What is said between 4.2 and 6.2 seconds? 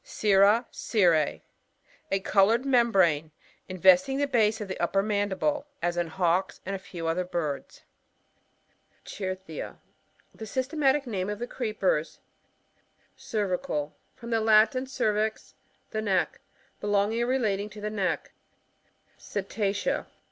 base of the upper mandible: as in